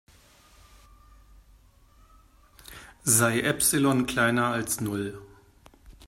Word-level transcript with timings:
Sei 3.03 3.41
Epsilon 3.41 4.07
kleiner 4.07 4.47
als 4.47 4.81
Null. 4.81 5.21